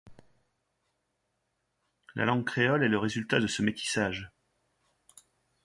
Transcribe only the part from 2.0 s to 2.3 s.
La